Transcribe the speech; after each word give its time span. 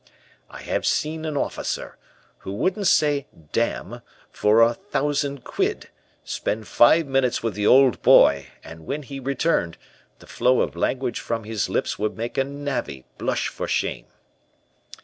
"I 0.49 0.63
have 0.63 0.83
seen 0.87 1.25
an 1.25 1.37
officer, 1.37 1.95
who 2.39 2.53
wouldn't 2.53 2.87
say 2.87 3.27
'damn' 3.51 4.01
for 4.31 4.63
a 4.63 4.73
thousand 4.73 5.43
quid, 5.43 5.89
spend 6.23 6.67
five 6.67 7.05
minutes 7.05 7.43
with 7.43 7.53
the 7.53 7.67
old 7.67 8.01
boy, 8.01 8.47
and 8.63 8.87
when 8.87 9.03
he 9.03 9.19
returned, 9.19 9.77
the 10.17 10.25
flow 10.25 10.61
of 10.61 10.75
language 10.75 11.19
from 11.19 11.43
his 11.43 11.69
lips 11.69 11.99
would 11.99 12.17
make 12.17 12.35
a 12.39 12.43
navvy 12.43 13.05
blush 13.19 13.47
for 13.47 13.67
shame. 13.67 14.07